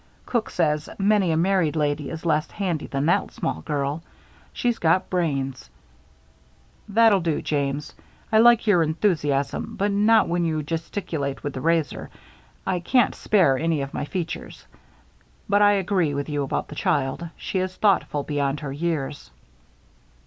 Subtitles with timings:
[0.25, 4.01] Cook says many a married lady is less handy than that small girl.
[4.51, 5.69] She's got brains"
[6.89, 7.93] "That'll do, James.
[8.31, 12.09] I like your enthusiasm, but not when you gesticulate with that razor
[12.65, 14.65] I can't spare any of my features.
[15.47, 17.29] But I agree with you about the child.
[17.37, 19.29] She is thoughtful beyond her years."